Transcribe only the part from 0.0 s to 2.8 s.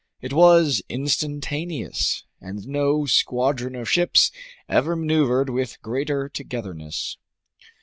It was instantaneous, and